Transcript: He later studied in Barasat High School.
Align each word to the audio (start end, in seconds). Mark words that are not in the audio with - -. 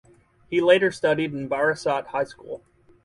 He 0.49 0.61
later 0.61 0.89
studied 0.91 1.31
in 1.31 1.47
Barasat 1.47 2.07
High 2.07 2.23
School. 2.23 2.63